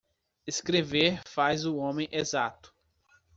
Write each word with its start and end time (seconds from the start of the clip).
Escrever 0.47 1.21
faz 1.27 1.63
o 1.63 1.75
homem 1.77 2.09
exato 2.11 2.73